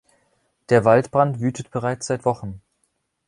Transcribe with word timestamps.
Der 0.69 0.83
Waldbrand 0.83 1.41
wütet 1.41 1.69
bereits 1.69 2.07
seit 2.07 2.25
Wochen. 2.25 2.59